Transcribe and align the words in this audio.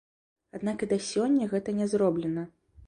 Аднак 0.59 0.77
і 0.85 0.89
да 0.95 0.99
сёння 1.11 1.51
гэта 1.53 1.69
не 1.83 1.91
зроблена. 1.95 2.53